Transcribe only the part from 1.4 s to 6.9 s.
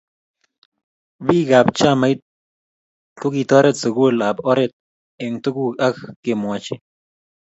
ab chamait kokitoret sukul ab oret eng tukuk ak kemwochi